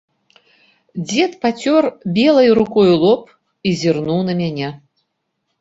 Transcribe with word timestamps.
Дзед 1.09 1.31
пацёр 1.43 1.83
белай 2.17 2.49
рукою 2.61 2.95
лоб 3.05 3.21
і 3.69 3.77
зірнуў 3.83 4.19
на 4.31 4.39
мяне. 4.41 4.69